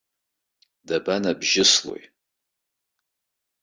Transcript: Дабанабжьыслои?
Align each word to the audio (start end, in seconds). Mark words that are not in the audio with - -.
Дабанабжьыслои? 0.87 2.03